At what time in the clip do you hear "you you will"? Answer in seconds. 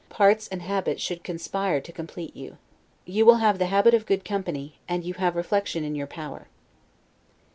2.35-3.35